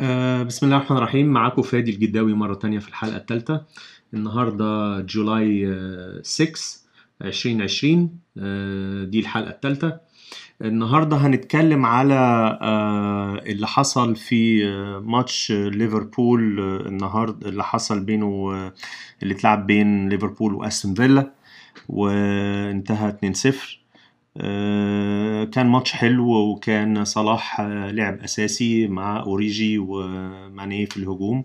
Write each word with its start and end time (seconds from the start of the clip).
آه، 0.00 0.42
بسم 0.42 0.66
الله 0.66 0.76
الرحمن 0.78 0.96
الرحيم. 0.96 1.26
معاكم 1.26 1.62
فادي 1.62 1.90
الجداوي 1.90 2.32
مرة 2.34 2.54
تانية 2.54 2.78
في 2.78 2.88
الحلقة 2.88 3.16
الثالثة 3.16 3.64
النهاردة 4.14 5.00
جولاي 5.00 5.66
آه، 5.72 6.20
6 6.22 6.60
2020 7.22 8.18
آه، 8.38 9.04
دي 9.04 9.20
الحلقة 9.20 9.50
الثالثة 9.50 10.00
النهاردة 10.62 11.16
هنتكلم 11.16 11.86
على 11.86 12.14
آه، 12.62 13.34
اللي 13.46 13.66
حصل 13.66 14.16
في 14.16 14.66
آه، 14.68 14.98
ماتش 15.00 15.52
آه، 15.52 15.68
ليفربول 15.68 16.60
آه، 16.60 16.88
النهاردة 16.88 17.48
اللي 17.48 17.64
حصل 17.64 18.00
بينه 18.04 18.26
آه، 18.54 18.72
اللي 19.22 19.34
اتلعب 19.34 19.66
بين 19.66 20.08
ليفربول 20.08 20.54
وأستون 20.54 20.94
فيلا 20.94 21.30
وانتهى 21.88 23.08
2-0 23.08 23.16
آه، 23.46 23.87
كان 25.52 25.66
ماتش 25.66 25.92
حلو 25.92 26.28
وكان 26.30 27.04
صلاح 27.04 27.60
آه، 27.60 27.90
لعب 27.90 28.18
أساسي 28.20 28.86
مع 28.88 29.20
أوريجي 29.20 29.78
وماني 29.78 30.86
في 30.86 30.96
الهجوم. 30.96 31.44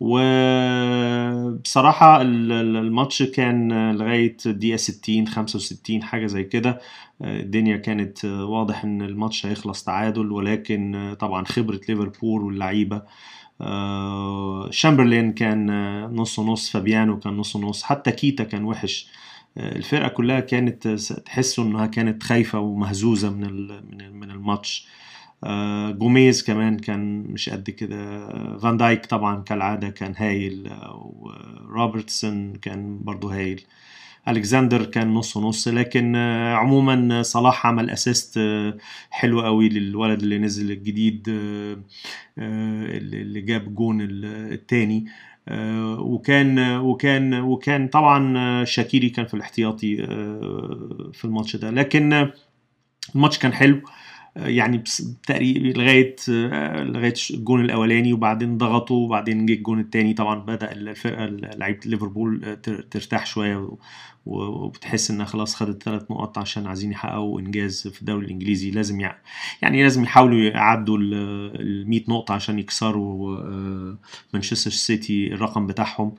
وبصراحة 0.00 2.22
ال- 2.22 2.52
ال- 2.52 2.76
الماتش 2.76 3.22
كان 3.22 3.90
لغاية 3.96 4.36
الدقيقة 4.46 4.76
60 4.76 5.28
65 5.28 6.02
حاجة 6.02 6.26
زي 6.26 6.44
كده. 6.44 6.80
آه، 7.22 7.40
الدنيا 7.40 7.76
كانت 7.76 8.24
آه، 8.24 8.44
واضح 8.44 8.84
إن 8.84 9.02
الماتش 9.02 9.46
هيخلص 9.46 9.84
تعادل 9.84 10.32
ولكن 10.32 10.94
آه، 10.94 11.14
طبعا 11.14 11.44
خبرة 11.44 11.80
ليفربول 11.88 12.42
واللعيبة. 12.44 13.02
آه، 13.60 14.70
شامبرلين 14.70 15.32
كان 15.32 15.70
آه، 15.70 16.06
نص 16.06 16.40
نص 16.40 16.70
فابيانو 16.70 17.18
كان 17.18 17.36
نص 17.36 17.56
نص 17.56 17.82
حتى 17.82 18.12
كيتا 18.12 18.44
كان 18.44 18.64
وحش. 18.64 19.08
الفرقة 19.58 20.08
كلها 20.08 20.40
كانت 20.40 20.88
تحسوا 21.26 21.64
إنها 21.64 21.86
كانت 21.86 22.22
خايفة 22.22 22.58
ومهزوزة 22.60 23.30
من 23.30 23.40
من 23.40 24.00
ال- 24.00 24.14
من 24.14 24.30
الماتش. 24.30 24.86
آه، 25.44 25.90
جوميز 25.90 26.42
كمان 26.42 26.76
كان 26.78 27.18
مش 27.22 27.50
قد 27.50 27.70
كده. 27.70 27.96
آه، 27.96 28.58
فان 28.58 28.76
دايك 28.76 29.06
طبعا 29.06 29.42
كالعادة 29.42 29.88
كان 29.88 30.14
هايل. 30.16 30.66
آه، 30.66 31.12
وروبرتسون 31.20 32.52
كان 32.52 32.98
برضو 33.02 33.28
هايل. 33.28 33.60
ألكسندر 34.28 34.84
كان 34.84 35.14
نص 35.14 35.38
نص 35.38 35.68
لكن 35.68 36.16
عموما 36.56 37.22
صلاح 37.22 37.66
عمل 37.66 37.90
assist 37.90 38.40
حلو 39.10 39.40
قوي 39.42 39.68
للولد 39.68 40.22
اللي 40.22 40.38
نزل 40.38 40.70
الجديد 40.70 41.24
اللي 42.38 43.40
جاب 43.40 43.74
جون 43.74 44.00
ال- 44.00 44.52
التاني. 44.52 45.04
آه، 45.06 45.37
وكان 45.98 46.76
وكان 46.78 47.34
وكان 47.34 47.88
طبعا 47.88 48.38
آه، 48.38 48.64
شاكيري 48.64 49.10
كان 49.10 49.26
في 49.26 49.34
الاحتياطي 49.34 50.04
آه، 50.04 51.10
في 51.12 51.24
الماتش 51.24 51.56
ده. 51.56 51.70
لكن 51.70 52.12
آه، 52.12 52.32
الماتش 53.14 53.38
كان 53.38 53.52
حلو. 53.52 53.76
آه، 53.76 53.80
يعني 54.38 54.82
تقريبا 55.26 55.78
لغاية 55.78 56.16
لغاية 56.82 57.14
الجون 57.30 57.64
الأولاني 57.64 58.12
وبعدين 58.12 58.58
ضغطوا 58.58 59.04
وبعدين 59.06 59.46
جه 59.46 59.52
الجون 59.52 59.80
الثاني 59.80 60.14
طبعا 60.14 60.38
بدأ 60.38 60.72
الفرقه 60.72 61.26
لعيبة 61.26 61.80
ليفربول 61.86 62.56
تر- 62.62 62.82
ترتاح 62.90 63.26
شوية 63.26 63.70
وبتحس 64.26 65.10
إنها 65.10 65.24
خلاص 65.26 65.54
خدت 65.54 65.82
ثلاث 65.82 66.10
نقط 66.10 66.38
عشان 66.38 66.66
عايزين 66.66 66.92
يحققوا 66.92 67.40
إنجاز 67.40 67.88
في 67.88 68.00
الدوري 68.00 68.26
الإنجليزي. 68.26 68.70
لازم 68.70 69.00
يع... 69.00 69.16
يعني 69.62 69.82
لازم 69.82 70.02
يحاولوا 70.02 70.38
يعدوا 70.38 70.98
ال 71.00 71.88
100 71.90 72.00
نقطة 72.08 72.34
عشان 72.34 72.58
يكسروا 72.58 73.36
آه، 73.38 73.96
مانشستر 74.34 74.70
سيتي 74.70 75.34
الرقم 75.34 75.66
بتاعهم 75.66 76.12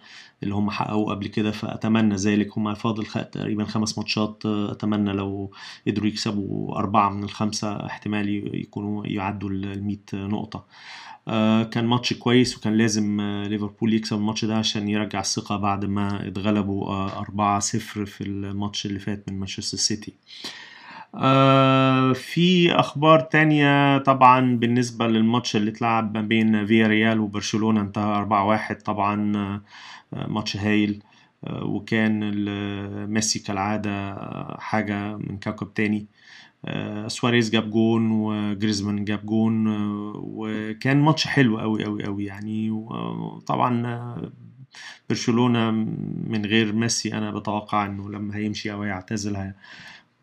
اللي 0.43 0.55
هم 0.55 0.69
حققوه 0.69 1.09
قبل 1.13 1.27
كده. 1.27 1.51
فأتمنى 1.51 2.15
ذلك. 2.15 2.57
هم 2.57 2.73
فاضل 2.73 3.05
تقريبا 3.05 3.63
خمس 3.65 3.97
ماتشات 3.97 4.43
آه، 4.45 4.71
أتمنى 4.71 5.13
لو 5.13 5.51
قدروا 5.87 6.07
يكسبوا 6.07 6.75
أربعة 6.77 7.09
من 7.09 7.23
الخمسة 7.23 7.85
أحتمال 7.85 8.08
ي- 8.15 8.51
يكونوا 8.53 9.07
يعدوا 9.07 9.49
ال 9.49 9.83
100 9.83 9.97
نقطة. 10.13 10.65
آه، 11.27 11.63
كان 11.63 11.85
ماتش 11.85 12.13
كويس 12.13 12.57
وكان 12.57 12.73
لازم 12.77 13.19
آه، 13.21 13.47
ليفربول 13.47 13.93
يكسب 13.93 14.17
الماتش 14.17 14.45
ده 14.45 14.55
عشان 14.57 14.89
يرجع 14.89 15.19
الثقة 15.19 15.57
بعد 15.57 15.85
ما 15.85 16.27
اتغلبوا 16.27 16.87
آه، 16.87 17.19
4-0 17.59 18.05
في 18.05 18.21
الماتش 18.23 18.85
اللي 18.85 18.99
فات 18.99 19.29
من 19.31 19.39
مانشستر 19.39 19.77
سيتي. 19.77 20.13
آه، 21.15 22.13
في 22.13 22.71
أخبار 22.73 23.19
تانية 23.19 23.97
طبعا 23.97 24.55
بالنسبة 24.55 25.07
للماتش 25.07 25.55
اللي 25.55 25.71
اتلعب 25.71 26.15
ما 26.17 26.21
بين 26.21 26.65
فيا 26.65 26.87
ريال 26.87 27.19
وبرشلونة 27.19 27.81
انتهى 27.81 28.15
4-1 28.17 28.81
طبعا 28.81 29.37
آه، 29.37 29.61
آه، 30.13 30.27
ماتش 30.29 30.57
هايل. 30.57 31.03
آه، 31.47 31.63
وكان 31.63 32.19
ميسي 33.13 33.39
كالعادة 33.39 33.91
آه، 33.91 34.57
حاجة 34.59 35.17
من 35.17 35.37
كوكب 35.43 35.73
تاني. 35.73 35.99
آه، 35.99 36.05
سواريز 37.07 37.49
جاب 37.49 37.69
جون 37.69 38.11
وجريزمان 38.11 39.05
جاب 39.05 39.25
جون 39.25 39.67
آه، 39.67 40.13
وكان 40.15 40.97
ماتش 41.01 41.27
حلو 41.27 41.59
قوي 41.59 41.83
قوي 41.85 42.03
قوي 42.03 42.25
يعني. 42.25 42.71
وطبعا 42.71 43.87
آه، 43.87 44.31
برشلونة 45.09 45.71
من 46.27 46.45
غير 46.45 46.73
ميسي 46.73 47.13
أنا 47.13 47.31
بتوقع 47.31 47.85
إنه 47.85 48.09
لما 48.09 48.35
هيمشي 48.35 48.71
أو 48.71 48.81
هيعتزل 48.83 49.35
هي- 49.35 49.53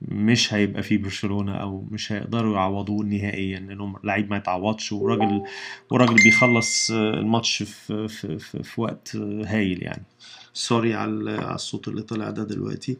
مش 0.02 0.54
هيبقى 0.54 0.82
فيه 0.82 0.98
برشلونة 0.98 1.54
أو 1.54 1.84
مش 1.90 2.12
هيقدروا 2.12 2.54
يعوضوه 2.56 3.04
نهائيا. 3.04 3.58
لأنه 3.60 3.94
لعيب 4.04 4.30
ما 4.30 4.36
يتعوضش 4.36 4.92
وراجل 4.92 5.42
وراجل 5.90 6.14
بيخلص 6.14 6.90
آه، 6.90 7.14
الماتش 7.14 7.62
في 7.62 8.08
في 8.08 8.38
في, 8.38 8.62
في 8.62 8.80
وقت 8.80 9.16
آه، 9.16 9.42
هايل 9.46 9.82
يعني. 9.82 10.02
سوري 10.52 10.94
على 10.94 11.54
الصوت 11.54 11.88
اللي 11.88 12.02
طلع 12.02 12.30
ده 12.30 12.44
دلوقتي. 12.44 12.92
آه، 12.92 12.96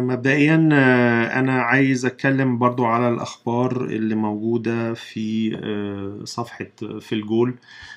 مبدئيا 0.00 0.68
آه، 0.72 1.40
أنا 1.40 1.62
عايز 1.62 2.06
أتكلم 2.06 2.58
برضو 2.58 2.84
على 2.84 3.08
الأخبار 3.08 3.84
اللي 3.84 4.14
موجودة 4.14 4.94
في 4.94 5.54
آه، 5.64 6.24
صفحة 6.24 6.66
في 7.00 7.12
الجول 7.14 7.54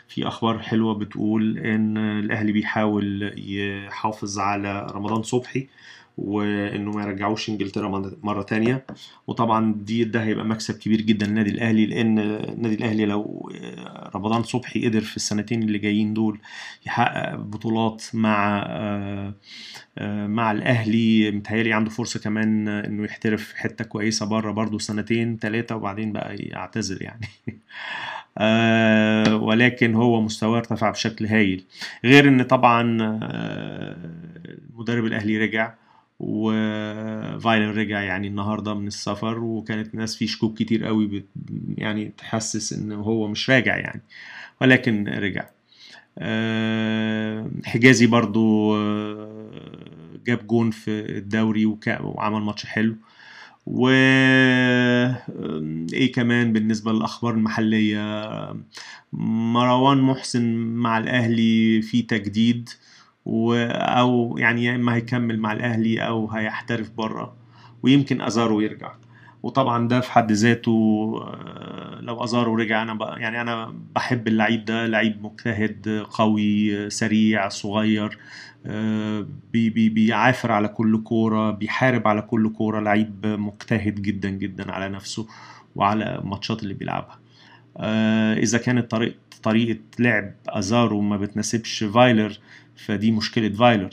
في 0.08 0.28
أخبار 0.28 0.60
حلوة 0.60 0.94
بتقول 0.94 1.58
إن 1.58 1.98
الأهلي 1.98 2.52
بيحاول 2.52 3.34
يحافظ 3.38 4.40
على 4.40 4.88
رمضان 4.92 5.24
صبحي. 5.24 5.68
وإنه 6.18 6.92
ما 6.92 7.04
يرجعوش 7.04 7.50
إنجلترا 7.50 8.12
مرة 8.24 8.42
تانية. 8.42 8.86
وطبعا 9.28 9.74
دي 9.78 10.04
ده 10.04 10.24
هيبقى 10.24 10.46
مكسب 10.46 10.78
كبير 10.78 11.02
جدا 11.02 11.26
للنادي 11.26 11.50
الأهلي 11.50 11.86
لأن 11.86 12.20
النادي 12.20 12.76
الأهلي 12.76 13.06
لو 13.06 13.52
آه، 13.56 14.12
رمضان 14.16 14.44
صبحي 14.44 14.88
قدر 14.88 15.02
في 15.02 15.16
السنتين 15.18 15.64
اللي 15.64 15.78
جايين 15.78 16.14
دول 16.14 16.40
يحقق 16.86 17.36
بطولات 17.36 18.04
مع 18.14 18.64
آه، 18.68 19.34
آه، 19.98 20.28
مع 20.28 20.52
الأهلي. 20.52 21.32
متهيألي 21.32 21.74
عنده 21.74 21.90
فرصة 21.90 22.20
كمان 22.20 22.68
إنه 22.68 23.04
يحترف 23.04 23.54
حتة 23.54 23.86
كويسة 23.86 24.26
بره 24.26 24.52
برضه 24.52 24.80
سنتين 24.80 25.38
ثلاثة 25.38 25.76
وبعدين 25.76 26.12
بقى 26.14 26.36
يعتزل 26.36 27.04
يعني. 27.04 27.28
ولكن 29.48 29.96
هو 29.96 30.22
مستواه 30.22 30.58
ارتفع 30.58 30.90
بشكل 30.90 31.26
هايل. 31.26 31.64
غير 32.06 32.28
إن 32.28 32.44
طبعا 32.44 32.82
المدرب 34.80 35.06
الأهلي 35.06 35.38
رجع. 35.38 35.74
وفايلر 36.20 37.78
رجع 37.78 38.02
يعني 38.02 38.28
النهارده 38.28 38.74
من 38.74 38.88
السفر 38.88 39.40
وكانت 39.40 39.94
الناس 39.94 40.16
في 40.16 40.28
شكوك 40.28 40.58
كتير 40.58 40.86
قوي 40.86 41.08
بت 41.08 41.26
يعني 41.78 42.14
تحسس 42.18 42.74
إن 42.74 42.92
هو 42.92 43.28
مش 43.28 43.50
راجع 43.50 43.78
يعني 43.78 44.02
ولكن 44.62 45.08
رجع. 45.08 45.46
آه، 46.20 47.50
حجازي 47.66 48.08
برضو 48.08 48.76
آه، 48.78 49.52
جاب 50.28 50.48
جون 50.48 50.72
في 50.72 50.92
الدوري 51.18 51.66
وعمل 52.02 52.42
ماتش 52.42 52.66
حلو. 52.66 52.96
و 53.68 53.90
آه، 53.92 55.24
إيه 55.94 56.12
كمان 56.12 56.54
بالنسبة 56.54 56.92
للأخبار 56.94 57.34
المحلية؟ 57.34 58.00
مروان 59.14 59.98
محسن 60.02 60.56
مع 60.58 60.98
الأهلي 60.98 61.82
في 61.82 62.02
تجديد. 62.02 62.70
و... 63.28 63.54
أو 63.72 64.38
يعني 64.38 64.64
يا 64.64 64.76
إما 64.76 64.96
هيكمل 64.96 65.40
مع 65.40 65.52
الأهلي 65.52 66.00
أو 66.08 66.28
هيحترف 66.32 66.92
بره 66.92 67.34
ويمكن 67.84 68.22
أزارو 68.22 68.60
يرجع. 68.62 68.92
وطبعا 69.44 69.88
ده 69.88 70.00
في 70.00 70.12
حد 70.12 70.32
ذاته 70.32 70.72
آه، 71.24 72.00
لو 72.02 72.24
أزارو 72.24 72.56
رجع 72.56 72.82
أنا 72.82 72.94
بقى 72.94 73.22
يعني 73.22 73.42
أنا 73.42 73.74
بحب 73.96 74.28
اللعيب 74.28 74.66
ده 74.66 74.86
لعيب 74.86 75.24
مجتهد 75.24 76.06
قوي 76.12 76.90
سريع 76.90 77.50
صغير 77.50 78.18
آه، 78.66 79.26
بي 79.54 79.70
بي 79.70 79.90
بيعافر 79.90 80.52
على 80.52 80.68
كل 80.68 81.04
كورة 81.04 81.52
بيحارب 81.52 82.08
على 82.08 82.22
كل 82.22 82.50
كورة 82.50 82.80
لعيب 82.80 83.26
مجتهد 83.26 84.02
جدا 84.02 84.30
جدا 84.30 84.72
على 84.72 84.90
نفسه 84.90 85.28
وعلى 85.76 86.16
الماتشات 86.20 86.64
اللي 86.64 86.74
بيلعبها. 86.74 87.20
آه، 87.78 88.34
إذا 88.34 88.58
كانت 88.58 88.92
طريقة 88.92 89.16
طريقة 89.44 89.80
لعب 90.00 90.34
أزارو 90.50 91.02
ما 91.02 91.18
بتناسبش 91.18 91.84
فايلر 91.84 92.40
فدي 92.76 93.12
مشكلة 93.12 93.50
فايلر 93.50 93.90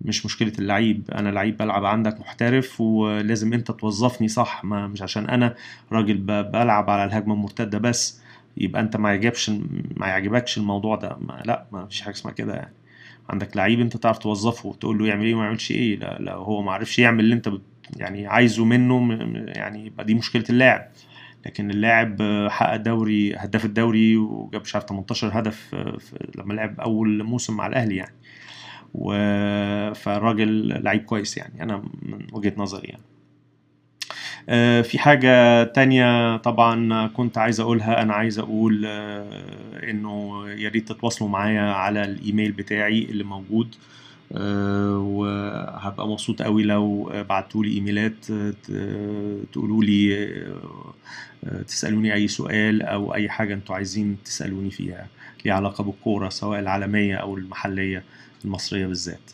مش 0.00 0.26
مشكلة 0.26 0.52
اللعيب. 0.58 1.10
أنا 1.14 1.28
لعيب 1.28 1.56
بلعب 1.56 1.84
عندك 1.84 2.20
محترف 2.20 2.80
ولازم 2.80 3.52
أنت 3.52 3.70
توظفني 3.70 4.28
صح 4.28 4.64
ما 4.64 4.86
مش 4.86 5.02
عشان 5.02 5.28
أنا 5.30 5.54
راجل 5.92 6.16
بلعب 6.18 6.90
على 6.90 7.04
الهجمة 7.04 7.34
المرتدة 7.34 7.78
بس. 7.78 8.20
يبقى 8.56 8.80
أنت 8.82 8.96
ما 8.96 9.08
يعجبش 9.10 9.50
ما 9.96 10.06
يعجبكش 10.06 10.58
الموضوع 10.58 10.96
ده. 10.96 11.16
ما 11.20 11.42
لا 11.44 11.66
ما 11.72 11.86
فيش 11.86 12.00
حاجة 12.00 12.14
اسمها 12.14 12.34
كده 12.34 12.54
يعني. 12.54 12.72
عندك 13.28 13.56
لعيب 13.56 13.80
أنت 13.80 13.96
تعرف 13.96 14.18
توظفه 14.18 14.68
وتقول 14.68 14.98
له 14.98 15.06
يعمل 15.06 15.24
إيه 15.24 15.34
وما 15.34 15.44
يعملش 15.44 15.70
إيه. 15.70 15.96
لا, 15.96 16.18
لا 16.20 16.34
هو 16.34 16.62
ما 16.62 16.72
عرفش 16.72 16.98
يعمل 16.98 17.20
اللي 17.20 17.34
أنت 17.34 17.48
بت 17.48 17.62
يعني 17.96 18.26
عايزه 18.26 18.64
منه 18.64 19.18
يعني 19.46 19.86
يبقى 19.86 20.04
دي 20.04 20.14
مشكلة 20.14 20.44
اللاعب. 20.50 20.88
لكن 21.46 21.70
اللاعب 21.70 22.16
حقق 22.50 22.76
دوري 22.76 23.34
هداف 23.36 23.64
الدوري 23.64 24.16
وجاب 24.16 24.60
مش 24.60 24.74
عارف 24.74 24.84
18 24.86 25.30
هدف 25.38 25.74
آه، 25.74 25.98
لما 26.38 26.54
لعب 26.54 26.80
أول 26.80 27.22
موسم 27.22 27.56
مع 27.56 27.66
الأهلي 27.66 27.96
يعني. 27.96 28.14
و 28.94 29.12
فالراجل 29.94 30.68
لعيب 30.84 31.02
كويس 31.02 31.36
يعني 31.36 31.62
أنا 31.62 31.76
من 32.02 32.26
وجهة 32.32 32.52
نظري 32.56 32.88
يعني. 32.88 33.02
آه، 34.48 34.82
في 34.82 34.98
حاجة 34.98 35.64
تانية 35.64 36.36
طبعا 36.36 37.06
كنت 37.06 37.38
عايز 37.38 37.60
أقولها 37.60 38.02
أنا 38.02 38.14
عايز 38.14 38.38
أقول 38.38 38.82
آه، 38.86 39.90
إنه 39.90 40.44
يا 40.50 40.68
ريت 40.68 40.88
تتواصلوا 40.92 41.30
معايا 41.30 41.62
على 41.62 42.04
الإيميل 42.04 42.52
بتاعي 42.52 43.02
اللي 43.04 43.24
موجود. 43.24 43.74
وهبقى 44.96 46.08
مبسوط 46.08 46.42
قوي 46.42 46.62
لو 46.62 47.12
بعتوا 47.28 47.64
لي 47.64 47.72
إيميلات 47.74 48.30
آه، 48.30 48.50
ت- 48.50 49.52
تقولوا 49.52 49.84
لي 49.84 50.28
آه، 51.44 51.62
تسألوني 51.62 52.14
أي 52.14 52.28
سؤال 52.28 52.82
أو 52.82 53.14
أي 53.14 53.28
حاجة 53.28 53.54
أنتوا 53.54 53.74
عايزين 53.74 54.16
تسألوني 54.24 54.70
فيها 54.70 55.06
ليها 55.44 55.54
علاقة 55.54 55.84
بالكورة 55.84 56.28
سواء 56.28 56.58
العالمية 56.58 57.16
أو 57.16 57.36
المحلية 57.36 58.04
المصرية 58.44 58.86
بالذات. 58.86 59.30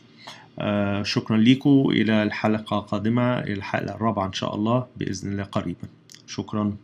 آه، 0.58 1.02
شكرا 1.02 1.36
لكم 1.36 1.84
إلى 1.90 2.22
الحلقة 2.22 2.78
القادمة 2.78 3.38
إلى 3.38 3.52
الحلقة 3.52 3.94
الرابعة 3.94 4.26
إن 4.26 4.32
شاء 4.32 4.54
الله 4.54 4.86
بإذن 4.96 5.32
الله 5.32 5.44
قريبا. 5.44 5.88
شكرا. 6.26 6.76